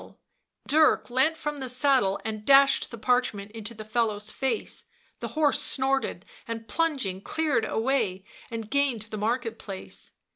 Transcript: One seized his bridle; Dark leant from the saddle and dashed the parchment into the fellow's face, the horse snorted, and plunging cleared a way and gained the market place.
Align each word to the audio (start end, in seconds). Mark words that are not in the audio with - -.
One 0.01 0.07
seized 0.07 0.15
his 0.15 0.71
bridle; 0.79 0.87
Dark 0.89 1.09
leant 1.11 1.37
from 1.37 1.57
the 1.57 1.69
saddle 1.69 2.19
and 2.25 2.43
dashed 2.43 2.89
the 2.89 2.97
parchment 2.97 3.51
into 3.51 3.75
the 3.75 3.85
fellow's 3.85 4.31
face, 4.31 4.85
the 5.19 5.27
horse 5.37 5.61
snorted, 5.61 6.25
and 6.47 6.67
plunging 6.67 7.21
cleared 7.21 7.65
a 7.65 7.77
way 7.77 8.25
and 8.49 8.67
gained 8.67 9.03
the 9.03 9.17
market 9.17 9.59
place. 9.59 10.13